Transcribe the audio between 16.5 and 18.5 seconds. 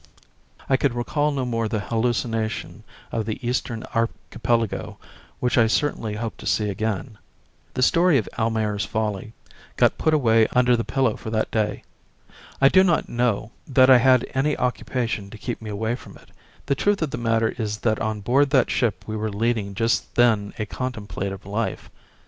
the truth of the matter is that on board